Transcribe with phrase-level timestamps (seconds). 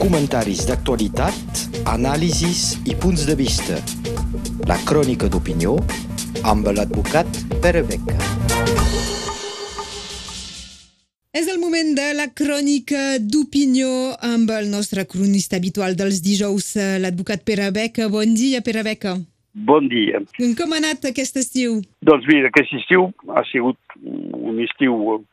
[0.00, 3.78] comentaris d'actualitat, anàlisis i punts de vista.
[4.68, 5.76] La crònica d'opinió
[6.44, 7.26] amb l'advocat
[7.62, 8.16] Pere Beca.
[11.30, 13.90] És el moment de la crònica d'opinió
[14.26, 18.08] amb el nostre cronista habitual dels dijous, l'advocat Pere Beca.
[18.10, 19.14] Bon dia, Pere Beca.
[19.54, 20.20] Bon dia.
[20.58, 21.80] Com ha anat aquest estiu?
[22.06, 25.24] Doncs mira, aquest estiu ha sigut un estiu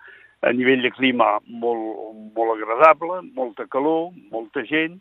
[0.42, 5.00] a nivell de clima molt, molt agradable, molta calor, molta gent,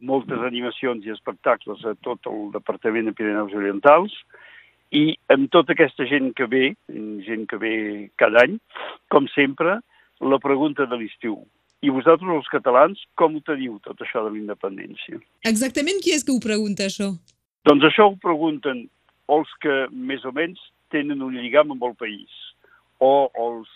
[0.00, 4.12] moltes animacions i espectacles a tot el Departament de Pirineus Orientals
[4.94, 6.64] i amb tota aquesta gent que ve,
[7.26, 7.76] gent que ve
[8.20, 8.58] cada any,
[9.10, 9.80] com sempre,
[10.20, 11.40] la pregunta de l'estiu.
[11.84, 15.18] I vosaltres, els catalans, com ho teniu, tot això de la independència?
[15.48, 17.10] Exactament qui és que ho pregunta, això?
[17.68, 18.86] Doncs això ho pregunten
[19.32, 20.60] els que més o menys
[20.94, 22.30] tenen un lligam amb el país,
[23.02, 23.68] o els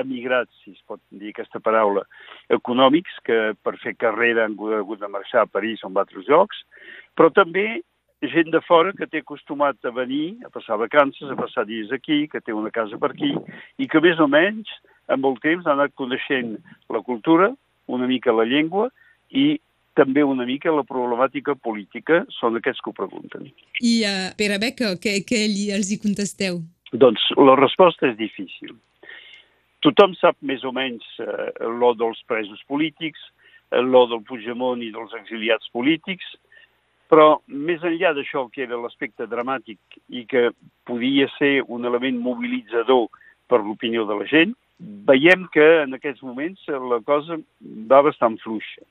[0.00, 2.04] emigrats, si es pot dir aquesta paraula,
[2.52, 6.62] econòmics, que per fer carrera han hagut de marxar a París o en altres llocs,
[7.14, 7.82] però també
[8.28, 12.24] gent de fora que té acostumat a venir, a passar vacances, a passar dies aquí,
[12.28, 13.34] que té una casa per aquí,
[13.78, 14.70] i que més o menys,
[15.12, 16.56] amb el temps, ha anat coneixent
[16.92, 17.52] la cultura,
[17.86, 18.88] una mica la llengua,
[19.30, 19.58] i
[19.94, 23.50] també una mica la problemàtica política, són aquests que ho pregunten.
[23.80, 25.44] I, uh, Pere Beca, què, què
[25.76, 26.62] els hi contesteu?
[26.94, 28.74] Doncs la resposta és difícil.
[29.84, 33.20] Tothom sap més o menys eh, l'o dels presos polítics,
[33.84, 36.24] l'o del Puigdemont i dels exiliats polítics,
[37.12, 40.48] però més enllà d'això que era l'aspecte dramàtic i que
[40.88, 43.10] podia ser un element mobilitzador
[43.50, 47.36] per l'opinió de la gent, veiem que en aquests moments la cosa
[47.90, 48.82] va bastant fluixa.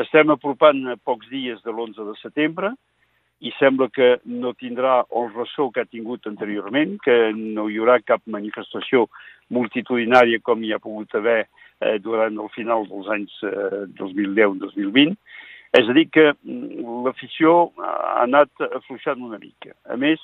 [0.00, 2.72] Estem apropant a pocs dies de l'11 de setembre
[3.42, 7.98] i sembla que no tindrà el ressò que ha tingut anteriorment, que no hi haurà
[8.06, 9.08] cap manifestació
[9.50, 15.16] multitudinària com hi ha pogut haver eh, durant el final dels anys eh, 2010-2020.
[15.74, 19.74] És a dir, que mm, l'afició ha anat afluixant una mica.
[19.90, 20.22] A més,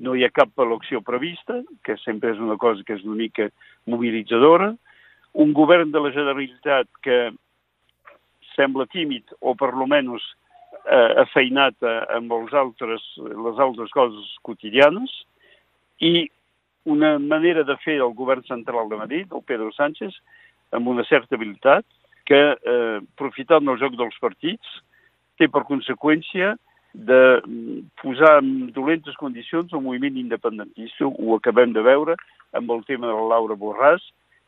[0.00, 3.50] no hi ha cap elecció prevista, que sempre és una cosa que és una mica
[3.84, 4.72] mobilitzadora.
[5.44, 7.20] Un govern de la Generalitat que
[8.54, 10.24] sembla tímid o per lo menys
[10.86, 11.82] eh, afeinat
[12.14, 15.12] amb els altres, les altres coses quotidianes
[16.00, 16.28] i
[16.86, 20.14] una manera de fer del govern central de Madrid, el Pedro Sánchez,
[20.76, 21.84] amb una certa habilitat,
[22.26, 24.80] que, eh, aprofitant el joc dels partits,
[25.38, 26.54] té per conseqüència
[26.94, 27.42] de
[28.00, 31.06] posar en dolentes condicions el moviment independentista.
[31.06, 32.16] Ho acabem de veure
[32.52, 34.00] amb el tema de la Laura Borràs,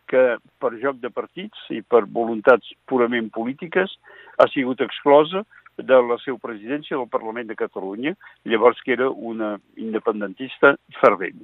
[0.09, 3.93] que per joc de partits i per voluntats purament polítiques
[4.39, 5.45] ha sigut exclosa
[5.79, 11.41] de la seva presidència del Parlament de Catalunya, llavors que era una independentista fervent.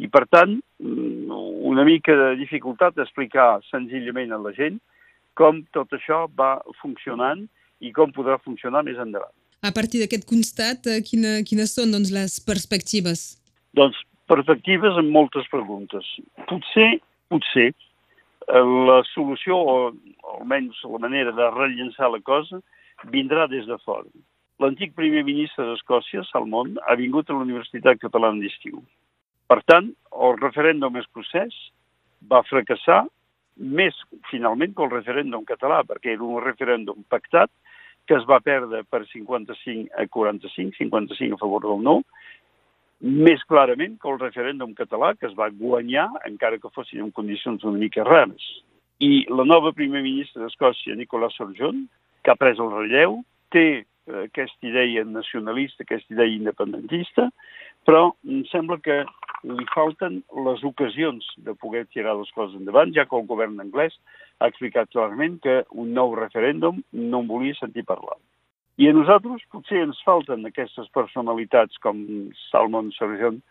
[0.00, 1.30] I, per tant, mm,
[1.70, 4.80] una mica de dificultat d'explicar senzillament a la gent
[5.34, 7.46] com tot això va funcionant
[7.80, 9.34] i com podrà funcionar més endavant.
[9.62, 13.40] A partir d'aquest constat, eh, quina, quines són doncs, les perspectives?
[13.74, 13.96] Doncs
[14.28, 16.04] perspectives amb moltes preguntes.
[16.48, 17.00] Potser,
[17.32, 17.72] potser,
[18.48, 19.74] la solució, o
[20.36, 22.60] almenys la manera de rellençar la cosa,
[23.12, 24.06] vindrà des de fora.
[24.62, 28.78] L'antic primer ministre d'Escòcia, Salmond, ha vingut a la Universitat Catalana d'Estiu.
[29.50, 29.90] Per tant,
[30.26, 31.56] el referèndum escocès
[32.30, 33.02] va fracassar
[33.56, 33.96] més
[34.30, 37.50] finalment que el referèndum català, perquè era un referèndum pactat
[38.06, 42.00] que es va perdre per 55 a 45, 55 a favor del no,
[43.04, 47.64] més clarament que el referèndum català, que es va guanyar, encara que fossin en condicions
[47.64, 48.44] una mica rares.
[49.02, 51.84] I la nova primer ministra d'Escòcia, Nicolas Sturgeon,
[52.24, 53.20] que ha pres el relleu,
[53.54, 57.28] té eh, aquesta idea nacionalista, aquesta idea independentista,
[57.84, 59.02] però em sembla que
[59.44, 63.96] li falten les ocasions de poder tirar les coses endavant, ja que el govern anglès
[64.40, 68.16] ha explicat clarament que un nou referèndum no en volia sentir parlar.
[68.80, 72.00] I a nosaltres potser ens falten aquestes personalitats com
[72.48, 73.42] Salmon Sargent,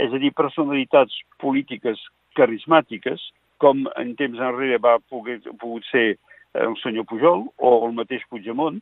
[0.00, 2.00] és a dir, personalitats polítiques
[2.36, 3.22] carismàtiques,
[3.60, 6.18] com en temps enrere va poder, pogut ser
[6.54, 8.80] el senyor Pujol o el mateix Puigdemont.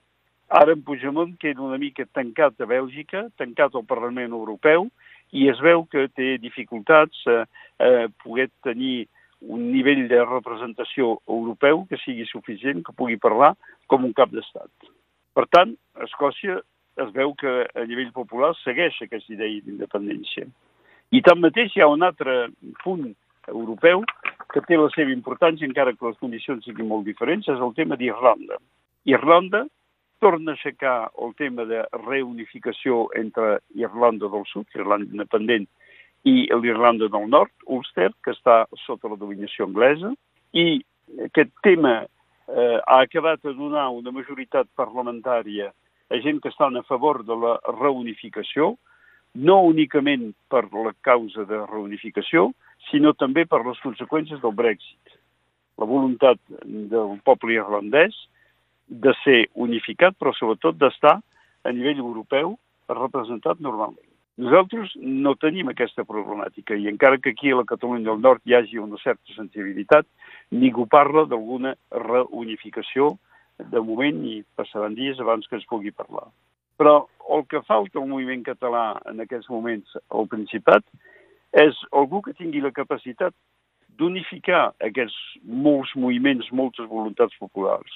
[0.48, 4.88] Ara en Puigdemont queda una mica tancat a Bèlgica, tancat al Parlament Europeu,
[5.36, 7.42] i es veu que té dificultats a,
[7.84, 9.08] a poder tenir
[9.40, 13.52] un nivell de representació europeu que sigui suficient, que pugui parlar
[13.86, 14.70] com un cap d'estat.
[15.36, 16.58] Per tant, Escòcia
[16.98, 20.48] es veu que a nivell popular segueix aquesta idea d'independència.
[21.14, 22.48] I tanmateix hi ha un altre
[22.82, 23.06] punt
[23.48, 24.02] europeu
[24.52, 27.98] que té la seva importància, encara que les condicions siguin molt diferents, és el tema
[28.00, 28.56] d'Irlanda.
[29.08, 29.66] Irlanda
[30.20, 35.68] torna a aixecar el tema de reunificació entre Irlanda del Sud, Irlanda independent,
[36.26, 40.10] i l'Irlanda del Nord, Ulster, que està sota la dominació anglesa,
[40.52, 40.80] i
[41.28, 45.70] aquest tema eh, ha acabat de donar una majoritat parlamentària
[46.08, 48.74] a gent que estan a favor de la reunificació,
[49.34, 52.48] no únicament per la causa de reunificació,
[52.90, 55.16] sinó també per les conseqüències del Brexit.
[55.78, 58.16] La voluntat del poble irlandès
[58.88, 61.18] de ser unificat, però sobretot d'estar
[61.64, 62.56] a nivell europeu
[62.88, 64.04] representat normalment.
[64.38, 68.54] Nosaltres no tenim aquesta problemàtica i encara que aquí a la Catalunya del Nord hi
[68.54, 70.06] hagi una certa sensibilitat,
[70.54, 73.16] ningú parla d'alguna reunificació
[73.58, 76.28] de moment i passaran dies abans que es pugui parlar.
[76.78, 80.86] Però el que falta al moviment català en aquests moments al Principat
[81.52, 83.34] és algú que tingui la capacitat
[83.98, 87.92] d'unificar aquests molts moviments, moltes voluntats populars.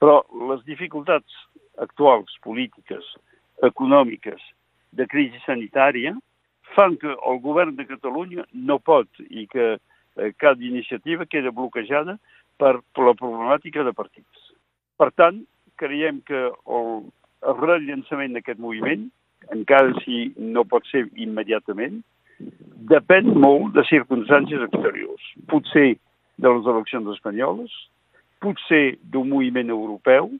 [0.00, 1.34] Però les dificultats
[1.82, 3.04] actuals, polítiques,
[3.62, 4.40] econòmiques,
[4.92, 6.14] de crisi sanitària
[6.76, 12.18] fan que el govern de Catalunya no pot i que eh, cada iniciativa queda bloquejada
[12.60, 14.52] per, la problemàtica de partits.
[15.00, 15.42] Per tant,
[15.80, 16.88] creiem que el,
[17.42, 19.08] el rellançament d'aquest moviment,
[19.52, 22.00] encara si no pot ser immediatament,
[22.90, 25.26] depèn molt de circumstàncies exteriors.
[25.50, 25.96] Potser
[26.42, 27.72] de les eleccions espanyoles,
[28.42, 30.30] potser d'un moviment europeu,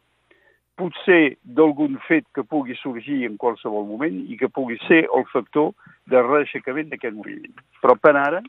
[0.81, 5.73] potser d'algun fet que pugui sorgir en qualsevol moment i que pugui ser el factor
[6.11, 7.55] de reaixecament d'aquest moviment.
[7.83, 8.43] Però per ara,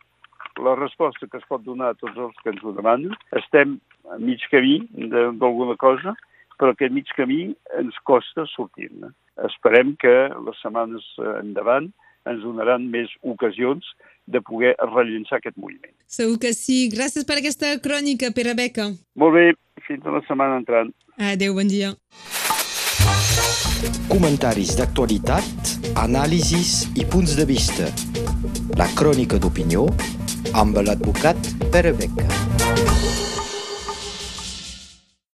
[0.64, 3.78] la resposta que es pot donar a tots els que ens ho demanen, estem
[4.12, 6.16] a mig camí d'alguna cosa,
[6.58, 7.42] però aquest mig camí
[7.80, 9.12] ens costa sortir-ne.
[9.50, 10.14] Esperem que
[10.46, 11.06] les setmanes
[11.40, 11.90] endavant
[12.30, 13.86] ens donaran més ocasions
[14.28, 15.92] de poder rellençar aquest moviment.
[16.08, 16.88] Segur que sí.
[16.94, 18.90] Gràcies per aquesta crònica, Pere Beca.
[19.20, 19.46] Molt bé,
[19.88, 20.94] fins a la setmana entrant.
[21.34, 21.94] Adéu, bon dia.
[24.08, 27.92] Comentaris d'actualitat, anàlisis i punts de vista.
[28.80, 29.88] La crònica d'opinió
[30.54, 32.33] amb l'advocat Pere Beca.